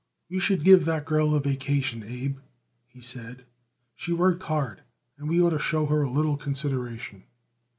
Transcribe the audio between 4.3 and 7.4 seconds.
hard and we ought to show her a little consideration."